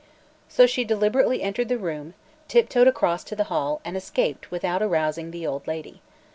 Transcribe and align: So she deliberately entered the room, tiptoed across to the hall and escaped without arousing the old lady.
So 0.49 0.65
she 0.65 0.83
deliberately 0.83 1.43
entered 1.43 1.69
the 1.69 1.77
room, 1.77 2.15
tiptoed 2.47 2.87
across 2.87 3.23
to 3.25 3.35
the 3.35 3.43
hall 3.53 3.81
and 3.85 3.95
escaped 3.95 4.49
without 4.49 4.81
arousing 4.81 5.29
the 5.29 5.45
old 5.45 5.67
lady. 5.67 6.01